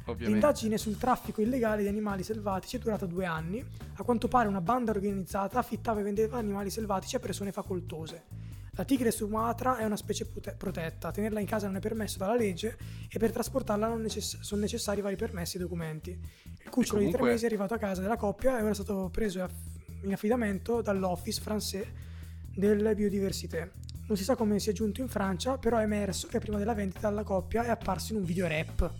Ovviamente. 0.06 0.24
L'indagine 0.26 0.78
sul 0.78 0.98
traffico 0.98 1.40
illegale 1.40 1.82
di 1.82 1.88
animali 1.88 2.24
selvatici 2.24 2.76
è 2.76 2.78
durata 2.80 3.06
due 3.06 3.24
anni. 3.24 3.64
A 3.94 4.02
quanto 4.02 4.26
pare 4.26 4.48
una 4.48 4.60
banda 4.60 4.90
organizzata 4.90 5.60
affittava 5.60 6.00
e 6.00 6.02
vendeva 6.02 6.38
animali 6.38 6.70
selvatici 6.70 7.14
a 7.14 7.20
persone 7.20 7.52
facoltose. 7.52 8.41
La 8.74 8.84
tigre 8.84 9.10
Sumatra 9.10 9.76
è 9.76 9.84
una 9.84 9.96
specie 9.96 10.24
prote- 10.24 10.54
protetta, 10.56 11.10
tenerla 11.10 11.40
in 11.40 11.46
casa 11.46 11.66
non 11.66 11.76
è 11.76 11.80
permesso 11.80 12.16
dalla 12.16 12.34
legge 12.34 12.78
e 13.10 13.18
per 13.18 13.30
trasportarla 13.30 13.94
necess- 13.96 14.40
sono 14.40 14.62
necessari 14.62 15.02
vari 15.02 15.16
permessi 15.16 15.56
e 15.58 15.60
documenti. 15.60 16.10
Il 16.10 16.70
cucciolo 16.70 17.00
di 17.00 17.06
tre 17.08 17.18
comunque- 17.18 17.30
mesi 17.32 17.44
è 17.44 17.48
arrivato 17.48 17.74
a 17.74 17.78
casa 17.78 18.00
della 18.00 18.16
coppia 18.16 18.58
e 18.58 18.62
ora 18.62 18.70
è 18.70 18.74
stato 18.74 19.10
preso 19.12 19.46
in 20.04 20.12
affidamento 20.14 20.80
dall'Office 20.80 21.42
français 21.44 21.84
delle 22.54 22.94
biodiversità. 22.94 23.68
Non 24.06 24.16
si 24.16 24.24
sa 24.24 24.36
come 24.36 24.58
sia 24.58 24.72
giunto 24.72 25.02
in 25.02 25.08
Francia, 25.08 25.58
però 25.58 25.76
è 25.76 25.82
emerso 25.82 26.26
che 26.26 26.38
prima 26.38 26.56
della 26.56 26.72
vendita 26.74 27.08
alla 27.08 27.24
coppia 27.24 27.64
è 27.64 27.68
apparso 27.68 28.14
in 28.14 28.20
un 28.20 28.24
video 28.24 28.46
rap. 28.46 28.90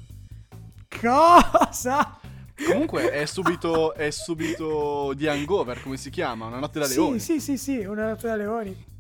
Cosa? 1.01 2.21
Comunque 2.67 3.11
è 3.11 3.25
subito, 3.27 3.95
è 3.95 4.11
subito 4.11 5.15
di 5.15 5.27
hangover, 5.27 5.83
come 5.83 5.97
si 5.97 6.11
chiama? 6.11 6.47
Una 6.47 6.59
notte 6.59 6.79
da 6.79 6.87
leoni. 6.87 7.19
Sì, 7.19 7.41
sì, 7.41 7.57
sì, 7.57 7.79
sì, 7.79 7.85
una 7.87 8.09
notte 8.11 8.27
da 8.27 8.37
leoni. 8.37 8.91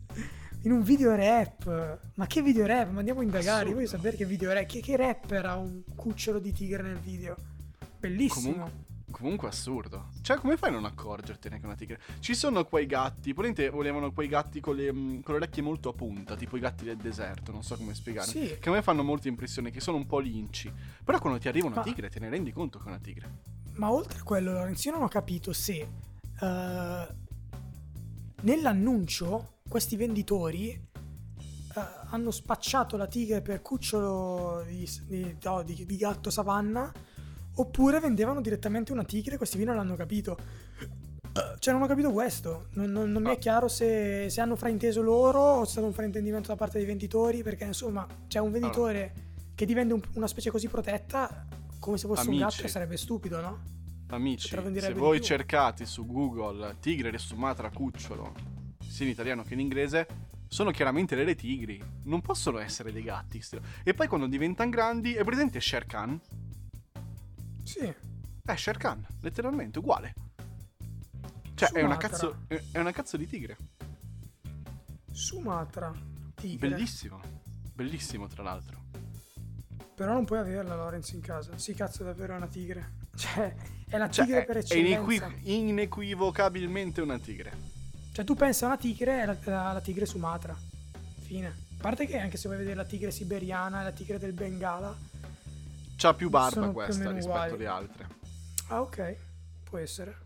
In 0.65 0.71
un 0.71 0.83
video 0.83 1.15
rap. 1.17 1.99
Ma 2.15 2.27
che 2.27 2.41
video 2.41 2.67
rap? 2.67 2.91
Ma 2.91 3.01
andiamo 3.01 3.21
a 3.21 3.23
indagare. 3.25 3.63
Assurdo. 3.63 3.75
Voglio 3.75 3.89
sapere 3.89 4.17
che 4.17 4.25
video 4.25 4.53
rap. 4.53 4.67
Che, 4.67 4.81
che 4.81 4.97
rapper 4.97 5.47
ha 5.47 5.57
un 5.57 5.83
cucciolo 5.97 6.39
di 6.39 6.53
tigre 6.53 6.83
nel 6.83 6.99
video? 6.99 7.35
Bellissimo. 7.99 8.53
Comunque, 8.53 8.85
comunque 9.11 9.49
assurdo. 9.49 10.11
Cioè, 10.21 10.37
come 10.37 10.57
fai 10.57 10.71
a 10.71 10.75
non 10.75 10.85
accorgertene 10.85 11.59
che 11.59 11.67
una 11.67 11.75
tigre? 11.75 12.01
Ci 12.21 12.35
sono 12.35 12.65
quei 12.65 12.87
gatti, 12.87 13.33
probabilmente 13.35 13.71
volevano 13.71 14.13
quei 14.13 14.29
gatti 14.29 14.61
con 14.61 14.77
le, 14.77 14.93
mm, 14.93 15.21
con 15.23 15.35
le 15.35 15.41
orecchie 15.41 15.63
molto 15.63 15.89
a 15.89 15.95
punta, 15.95 16.37
tipo 16.37 16.57
i 16.57 16.61
gatti 16.61 16.85
del 16.85 16.97
deserto, 16.97 17.51
non 17.51 17.65
so 17.65 17.77
come 17.77 17.93
spiegare. 17.95 18.29
Sì. 18.29 18.57
Che 18.61 18.69
a 18.69 18.73
me 18.73 18.83
fanno 18.83 19.03
molta 19.03 19.27
impressione, 19.27 19.73
che 19.73 19.81
sono 19.81 19.97
un 19.97 20.07
po' 20.07 20.21
linci. 20.21 20.73
Però 21.03 21.19
quando 21.19 21.41
ti 21.41 21.49
arriva 21.49 21.67
una 21.67 21.77
Ma- 21.77 21.83
tigre 21.83 22.09
te 22.09 22.21
ne 22.21 22.29
rendi 22.29 22.53
conto 22.53 22.79
che 22.79 22.85
è 22.85 22.89
una 22.89 23.01
tigre. 23.01 23.29
Ma 23.75 23.91
oltre 23.91 24.21
a 24.21 24.23
quello, 24.23 24.53
Lorenzo, 24.53 24.89
io 24.89 24.95
non 24.95 25.05
ho 25.05 25.09
capito 25.09 25.53
se 25.53 25.89
eh, 26.41 27.09
nell'annuncio 28.43 29.61
questi 29.73 29.97
venditori 29.97 30.69
eh, 30.69 31.81
hanno 32.11 32.31
spacciato 32.31 32.99
la 32.99 33.07
tigre 33.07 33.41
per 33.41 33.63
cucciolo 33.63 34.63
di, 34.69 34.87
di- 35.07 35.37
no, 35.43 35.63
di- 35.63 35.87
di 35.87 35.97
gatto 35.97 36.29
savanna 36.29 36.93
oppure 37.55 37.99
vendevano 37.99 38.43
direttamente 38.43 38.93
una 38.93 39.03
tigre 39.05 39.35
e 39.35 39.37
questi 39.39 39.57
qui 39.57 39.65
non 39.65 39.77
l'hanno 39.77 39.95
capito. 39.97 40.37
Cioè, 41.59 41.73
non 41.73 41.83
ho 41.83 41.87
capito 41.87 42.13
questo. 42.13 42.67
Non, 42.73 42.91
non- 42.91 43.11
non 43.11 43.23
mi 43.23 43.31
è 43.31 43.33
Ah. 43.33 43.37
chiaro 43.39 43.67
se, 43.69 44.29
se 44.29 44.43
hanno 44.43 44.57
frainteso 44.57 45.01
loro 45.01 45.41
o 45.41 45.63
è 45.63 45.67
stato 45.67 45.87
un 45.87 45.95
fraintendimento 45.95 46.49
da 46.49 46.57
parte 46.57 46.77
dei 46.77 46.87
venditori. 46.87 47.43
Perché, 47.43 47.65
insomma, 47.65 48.07
c'è 48.29 48.41
un 48.41 48.51
venditore 48.51 49.15
che 49.55 49.65
ti 49.65 49.73
vende 49.73 49.95
un- 49.95 50.03
una 50.17 50.27
specie 50.27 50.51
così 50.51 50.69
protetta 50.69 51.47
come 51.79 51.97
se 51.97 52.07
fosse 52.07 52.29
un 52.29 52.35
Amici. 52.43 52.57
gatto 52.59 52.69
sarebbe 52.69 52.99
stupido, 52.99 53.41
no? 53.41 53.61
Amici, 54.09 54.49
se 54.49 54.93
voi 54.93 55.23
cercate 55.23 55.87
su 55.87 56.05
Google 56.05 56.77
tigre 56.81 57.11
di 57.11 57.17
Sumatra 57.17 57.71
cucciolo, 57.71 58.35
sia 58.93 59.07
in 59.07 59.13
italiano 59.13 59.43
che 59.43 59.55
in 59.55 59.61
inglese, 59.61 60.07
sono 60.49 60.71
chiaramente 60.71 61.17
delle 61.17 61.35
tigri. 61.35 61.83
Non 62.05 62.21
possono 62.21 62.59
essere 62.59 62.93
dei 62.93 63.03
gatti. 63.03 63.43
E 63.83 63.95
poi 63.95 64.07
quando 64.07 64.27
diventano 64.27 64.69
grandi, 64.69 65.15
è 65.15 65.25
presente 65.25 65.63
Shere 65.63 65.87
Khan? 65.87 66.21
Sì. 67.65 67.91
È 68.45 68.55
Shere 68.55 68.79
Khan, 68.79 69.07
letteralmente, 69.23 69.79
uguale. 69.79 70.15
Cioè, 71.55 71.71
è 71.71 71.83
una, 71.83 71.97
cazzo, 71.97 72.45
è 72.49 72.61
è 72.73 72.79
una 72.79 72.93
cazzo 72.93 73.17
di 73.17 73.27
tigre. 73.27 73.57
Sumatra. 75.11 75.91
Tigre. 76.35 76.69
Bellissimo. 76.69 77.21
Bellissimo, 77.75 78.27
tra 78.27 78.43
l'altro. 78.43 78.81
Però 79.95 80.13
non 80.13 80.27
puoi 80.27 80.41
averla, 80.41 80.77
Lorenzo, 80.77 81.15
in 81.15 81.23
casa. 81.23 81.57
Sì, 81.57 81.73
cazzo, 81.73 82.03
è 82.03 82.05
davvero 82.05 82.35
una 82.37 82.47
tigre. 82.47 83.01
Cioè, 83.17 83.55
è 83.89 83.97
la 83.97 84.11
Cioè, 84.11 84.25
tigre 84.27 84.43
è, 84.43 84.45
per 84.45 84.57
è 84.57 84.59
eccellenza. 84.61 85.27
inequi- 85.27 85.57
inequivocabilmente 85.57 87.01
una 87.01 87.19
tigre. 87.19 87.81
Cioè, 88.13 88.25
tu 88.25 88.35
pensi 88.35 88.65
a 88.65 88.67
una 88.67 88.77
tigre, 88.77 89.23
è 89.23 89.27
la, 89.27 89.37
la- 89.45 89.73
la 89.73 89.81
tigre 89.81 90.05
Sumatra. 90.07 90.55
Fine. 91.21 91.47
A 91.79 91.81
parte 91.81 92.07
che 92.07 92.19
anche 92.19 92.37
se 92.37 92.47
vuoi 92.47 92.59
vedere 92.59 92.77
la 92.77 92.85
tigre 92.85 93.11
siberiana 93.11 93.81
e 93.81 93.85
la 93.85 93.93
tigre 93.93 94.19
del 94.19 94.33
Bengala. 94.33 94.95
C'ha 95.97 96.15
più 96.15 96.29
barba 96.29 96.69
questa 96.71 97.11
rispetto 97.11 97.29
uguali. 97.29 97.53
alle 97.55 97.67
altre. 97.67 98.07
Ah, 98.69 98.81
ok. 98.83 99.17
Può 99.65 99.79
essere. 99.79 100.17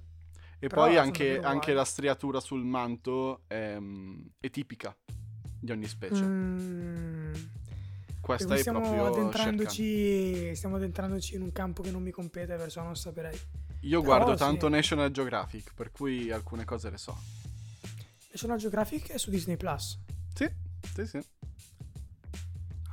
E 0.59 0.69
Però 0.69 0.83
poi 0.87 0.97
anche, 0.97 1.41
anche 1.41 1.73
la 1.75 1.85
striatura 1.85 2.41
sul 2.41 2.65
manto 2.65 3.43
è, 3.47 3.77
mm, 3.79 4.27
è 4.41 4.51
tipica 4.51 4.95
di 5.61 5.71
ogni 5.71 5.87
specie. 5.87 6.23
Mm. 6.23 7.35
Questa 8.21 8.55
è 8.55 8.59
stiamo 8.59 8.81
proprio 8.81 9.07
addentrandoci, 9.07 10.57
stiamo 10.57 10.77
addentrandoci 10.77 11.37
in 11.37 11.43
un 11.43 11.53
campo 11.53 11.83
che 11.83 11.93
non 11.93 12.03
mi 12.03 12.11
compete, 12.11 12.57
perciò 12.57 12.83
non 12.83 12.97
saprei. 12.97 13.39
Io 13.83 14.01
Però 14.01 14.15
guardo 14.15 14.33
sì. 14.33 14.39
tanto 14.39 14.69
National 14.69 15.11
Geographic, 15.13 15.73
per 15.75 15.93
cui 15.93 16.33
alcune 16.33 16.65
cose 16.65 16.91
le 16.91 16.99
so. 16.99 17.17
National 18.37 18.59
Geographic 18.59 19.13
è 19.13 19.17
su 19.19 19.31
Disney 19.31 19.57
Plus. 19.57 19.99
Sì, 20.35 20.47
sì, 20.95 21.07
sì. 21.07 21.21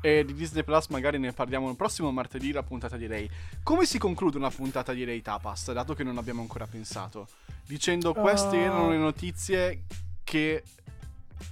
E 0.01 0.23
di 0.23 0.33
Disney 0.33 0.63
Plus 0.63 0.87
magari 0.87 1.19
ne 1.19 1.33
parliamo 1.33 1.69
il 1.69 1.75
prossimo 1.75 2.11
martedì, 2.11 2.53
la 2.53 2.63
puntata 2.63 2.95
di 2.95 3.07
Ray. 3.07 3.29
Come 3.61 3.85
si 3.85 3.97
conclude 3.97 4.37
una 4.37 4.49
puntata 4.49 4.93
di 4.93 5.03
Ray 5.03 5.21
Tapas, 5.21 5.73
dato 5.73 5.93
che 5.95 6.03
non 6.03 6.17
abbiamo 6.17 6.41
ancora 6.41 6.65
pensato? 6.65 7.27
Dicendo 7.65 8.13
queste 8.13 8.55
Uh. 8.55 8.59
erano 8.61 8.89
le 8.89 8.97
notizie 8.97 9.83
che 10.23 10.63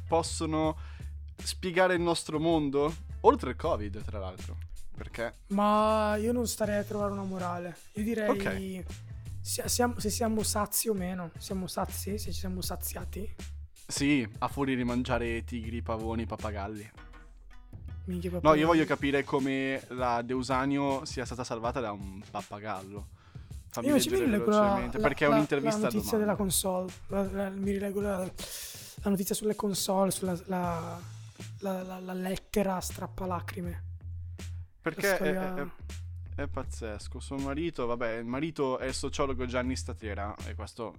possono 0.07 0.77
spiegare 1.36 1.93
il 1.95 2.01
nostro 2.01 2.39
mondo, 2.39 2.93
oltre 3.21 3.50
il 3.50 3.55
Covid, 3.57 4.03
tra 4.05 4.19
l'altro. 4.19 4.57
Perché? 4.95 5.33
Ma 5.48 6.15
io 6.15 6.31
non 6.31 6.48
starei 6.48 6.77
a 6.77 6.83
trovare 6.83 7.12
una 7.12 7.24
morale. 7.24 7.75
Io 7.93 8.03
direi 8.03 8.29
Ok. 8.29 8.86
sia- 9.41 9.67
siamo- 9.67 10.00
se 10.00 10.10
siamo 10.10 10.43
sazi 10.43 10.88
o 10.88 10.93
meno. 10.93 11.31
Siamo 11.38 11.67
sazi? 11.67 12.17
Se 12.17 12.31
ci 12.31 12.39
siamo 12.39 12.62
saziati? 12.62 13.60
Sì, 13.91 14.27
a 14.39 14.48
furia 14.48 14.75
di 14.75 14.83
mangiare 14.86 15.43
tigri, 15.43 15.81
pavoni, 15.81 16.25
pappagalli. 16.25 16.89
Minchia, 18.05 18.31
No, 18.31 18.39
papà. 18.39 18.55
io 18.55 18.65
voglio 18.67 18.86
capire 18.86 19.24
come 19.24 19.83
la 19.89 20.21
Deusanio 20.21 21.03
sia 21.05 21.25
stata 21.25 21.43
salvata 21.43 21.79
da 21.81 21.91
un 21.91 22.21
pappagallo. 22.29 23.07
Fammi 23.69 23.88
Io 23.88 23.93
invece 23.95 24.10
mi 24.12 24.19
rilego 24.19 24.50
la, 24.50 24.89
la- 24.91 25.00
perché 25.00 25.25
è 25.25 25.27
un'intervista 25.27 25.77
la 25.81 25.83
notizia 25.93 26.17
della 26.17 26.36
console. 26.36 26.91
La- 27.07 27.31
la- 27.31 27.50
mi 27.50 27.71
rilego 27.71 28.01
la, 28.01 28.17
la 28.19 29.10
notizia 29.10 29.36
sulle 29.36 29.55
console, 29.55 30.12
sulla 30.12 30.38
la, 30.45 31.00
la- 31.60 32.13
lettera 32.13 32.79
strappalacrime. 32.79 33.83
Perché 34.81 35.07
La 35.07 35.12
è, 35.13 35.15
storia- 35.15 35.55
è- 36.36 36.41
è 36.43 36.48
pazzesco. 36.48 37.19
Suo 37.19 37.38
marito, 37.38 37.86
vabbè, 37.86 38.17
il 38.17 38.25
marito 38.25 38.77
è 38.79 38.88
il 38.88 38.93
sociologo 38.93 39.45
Gianni 39.45 39.75
Statera, 39.75 40.33
e 40.48 40.55
questo 40.55 40.95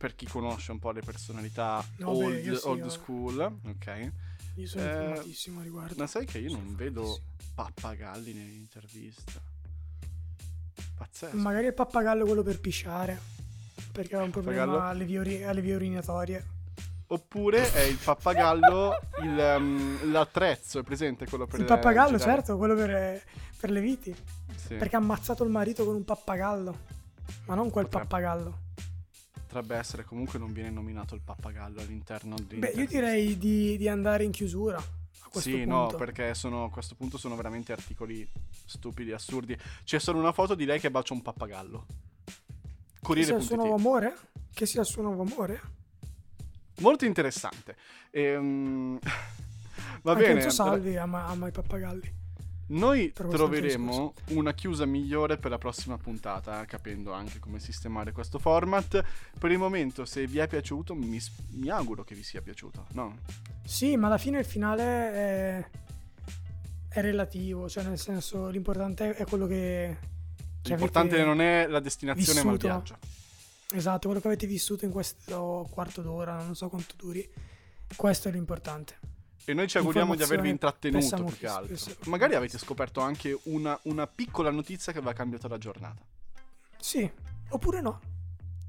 per 0.00 0.14
chi 0.14 0.26
conosce 0.26 0.70
un 0.72 0.78
po' 0.78 0.92
le 0.92 1.02
personalità 1.02 1.84
Vabbè, 1.98 2.10
old, 2.10 2.54
sì, 2.54 2.66
old 2.66 2.78
io- 2.78 2.88
school, 2.88 3.38
ok? 3.66 4.10
Io 4.54 4.66
sono 4.66 4.82
Eh, 4.82 4.88
informatissimo 4.88 5.60
a 5.60 5.62
riguardo. 5.62 5.94
Ma 5.98 6.06
sai 6.06 6.24
che 6.24 6.38
io 6.38 6.48
Sono 6.48 6.62
non 6.62 6.74
vedo 6.74 7.20
pappagalli 7.54 8.32
nell'intervista. 8.32 9.42
Pazzesco. 10.96 11.36
Magari 11.36 11.66
il 11.66 11.74
pappagallo 11.74 12.24
quello 12.24 12.42
per 12.42 12.60
pisciare. 12.60 13.20
Perché 13.92 14.16
ha 14.16 14.22
un 14.22 14.30
problema 14.30 14.86
alle 14.88 15.04
vie, 15.04 15.44
alle 15.44 15.60
vie 15.60 15.74
urinatorie. 15.74 16.46
Oppure 17.08 17.70
è 17.72 17.82
il 17.82 17.98
pappagallo 18.02 18.98
il, 19.22 19.54
um, 19.58 20.10
l'attrezzo, 20.12 20.78
è 20.78 20.82
presente 20.82 21.26
quello 21.26 21.44
per 21.46 21.60
Il 21.60 21.66
pappagallo, 21.66 22.16
girare? 22.16 22.36
certo, 22.36 22.56
quello 22.56 22.74
per, 22.74 23.22
per 23.58 23.70
le 23.70 23.80
viti. 23.82 24.14
Sì. 24.56 24.76
Perché 24.76 24.96
ha 24.96 24.98
ammazzato 25.00 25.44
il 25.44 25.50
marito 25.50 25.84
con 25.84 25.94
un 25.94 26.04
pappagallo. 26.04 26.78
Ma 27.46 27.54
non 27.54 27.68
quel 27.68 27.84
Potrebbe. 27.84 28.06
pappagallo. 28.06 28.58
Potrebbe 29.50 29.74
essere 29.76 30.04
comunque 30.04 30.38
non 30.38 30.52
viene 30.52 30.70
nominato 30.70 31.16
il 31.16 31.22
pappagallo 31.24 31.80
all'interno 31.80 32.36
di 32.38 32.58
Beh, 32.58 32.68
io 32.68 32.86
direi 32.86 33.36
di, 33.36 33.76
di 33.76 33.88
andare 33.88 34.22
in 34.22 34.30
chiusura. 34.30 34.80
Sì, 35.32 35.58
punto. 35.58 35.68
no, 35.68 35.86
perché 35.96 36.34
sono, 36.34 36.64
a 36.64 36.70
questo 36.70 36.94
punto 36.94 37.18
sono 37.18 37.34
veramente 37.34 37.72
articoli 37.72 38.28
stupidi, 38.64 39.12
assurdi. 39.12 39.56
C'è 39.84 39.98
solo 39.98 40.18
una 40.20 40.32
foto 40.32 40.54
di 40.54 40.64
lei 40.64 40.78
che 40.78 40.90
bacia 40.90 41.14
un 41.14 41.22
pappagallo. 41.22 41.86
Che 43.00 43.24
sia 43.24 43.36
il 43.36 43.42
suo 43.42 43.56
nuovo 43.56 43.74
amore? 43.74 44.16
Che 44.54 44.66
sia 44.66 44.80
il 44.80 44.86
suo 44.86 45.02
nuovo 45.02 45.22
amore? 45.22 45.60
Molto 46.78 47.04
interessante. 47.04 47.76
Ehm, 48.10 48.98
Va 50.02 50.12
Anche 50.12 50.22
bene, 50.22 50.42
Enzo 50.42 50.50
Salvi 50.50 50.96
ama, 50.96 51.26
ama 51.26 51.48
i 51.48 51.52
pappagalli. 51.52 52.18
Noi 52.70 53.12
troveremo 53.12 54.14
una 54.28 54.52
chiusa 54.52 54.84
migliore 54.84 55.38
per 55.38 55.50
la 55.50 55.58
prossima 55.58 55.98
puntata, 55.98 56.64
capendo 56.66 57.12
anche 57.12 57.38
come 57.38 57.58
sistemare 57.58 58.12
questo 58.12 58.38
format. 58.38 59.02
Per 59.38 59.50
il 59.50 59.58
momento, 59.58 60.04
se 60.04 60.26
vi 60.26 60.38
è 60.38 60.46
piaciuto, 60.46 60.94
mi, 60.94 61.20
mi 61.50 61.68
auguro 61.68 62.04
che 62.04 62.14
vi 62.14 62.22
sia 62.22 62.40
piaciuto, 62.42 62.86
no? 62.92 63.18
Sì, 63.64 63.96
ma 63.96 64.06
alla 64.06 64.18
fine 64.18 64.38
il 64.38 64.44
finale 64.44 64.82
è, 64.82 65.70
è 66.88 67.00
relativo, 67.00 67.68
cioè 67.68 67.84
nel 67.84 67.98
senso 67.98 68.48
l'importante 68.48 69.14
è 69.14 69.24
quello 69.24 69.46
che... 69.46 69.96
che 70.62 70.68
L'importante 70.68 71.24
non 71.24 71.40
è 71.40 71.66
la 71.66 71.80
destinazione, 71.80 72.42
ma 72.44 72.52
il 72.52 72.56
vissuto. 72.56 72.74
viaggio. 72.74 72.98
Esatto, 73.72 74.06
quello 74.06 74.20
che 74.20 74.26
avete 74.28 74.46
vissuto 74.46 74.84
in 74.84 74.90
questo 74.90 75.68
quarto 75.70 76.02
d'ora, 76.02 76.42
non 76.42 76.54
so 76.54 76.68
quanto 76.68 76.94
duri. 76.96 77.28
Questo 77.96 78.28
è 78.28 78.32
l'importante. 78.32 78.98
E 79.44 79.54
noi 79.54 79.68
ci 79.68 79.78
auguriamo 79.78 80.14
di 80.14 80.22
avervi 80.22 80.48
intrattenuto 80.48 81.24
più 81.24 81.36
che 81.38 81.46
altro. 81.46 81.76
Magari 82.06 82.34
avete 82.34 82.58
scoperto 82.58 83.00
anche 83.00 83.36
una, 83.44 83.78
una 83.84 84.06
piccola 84.06 84.50
notizia 84.50 84.92
che 84.92 84.98
aveva 84.98 85.12
cambiato 85.12 85.48
la 85.48 85.58
giornata. 85.58 86.00
Sì, 86.78 87.10
oppure 87.48 87.80
no. 87.80 88.00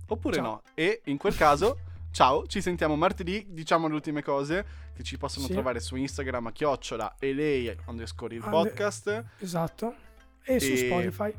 Oppure 0.08 0.36
Ciao. 0.36 0.44
no. 0.44 0.62
E 0.74 1.02
in 1.06 1.18
quel 1.18 1.36
caso, 1.36 1.80
ciao, 2.12 2.46
ci 2.48 2.62
sentiamo 2.62 2.96
martedì. 2.96 3.46
Diciamo 3.50 3.88
le 3.88 3.94
ultime 3.94 4.22
cose 4.24 4.66
che 4.94 5.04
ci 5.04 5.18
possono 5.18 5.46
Sì. 5.46 5.54
trovare 5.54 5.80
su 5.80 5.96
Instagram 5.96 6.48
a 6.48 6.52
chiocciola 6.52 7.16
e 7.20 7.34
lei 7.34 7.76
underscore 7.86 8.36
il 8.36 8.44
podcast. 8.44 9.24
Esatto. 9.40 9.96
E, 10.44 10.60
su 10.60 10.72
E- 10.72 10.78
Spotify 10.78 11.34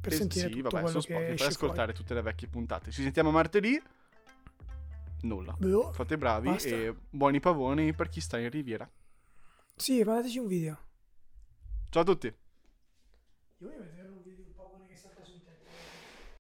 per 0.00 0.12
E 0.12 0.16
sentire 0.16 0.48
sì, 0.48 0.54
tutto 0.60 0.68
vabbè, 0.76 0.88
su 0.90 1.00
Spotify 1.00 1.32
esce 1.32 1.46
ascoltare 1.46 1.92
tutte 1.92 2.14
le 2.14 2.22
vecchie 2.22 2.48
puntate. 2.48 2.90
Ci 2.90 3.02
sentiamo 3.02 3.30
martedì. 3.30 3.80
Nulla. 5.22 5.54
Boh. 5.58 5.92
Fate 5.92 6.18
bravi 6.18 6.48
Basta. 6.48 6.68
e 6.68 6.94
buoni 7.10 7.40
pavoni 7.40 7.94
per 7.94 8.08
chi 8.08 8.20
sta 8.20 8.38
in 8.38 8.50
riviera. 8.50 8.88
Sì, 9.76 10.02
mandateci 10.02 10.38
un 10.38 10.46
video. 10.46 10.78
Ciao 11.90 12.02
a 12.02 12.04
tutti. 12.04 12.34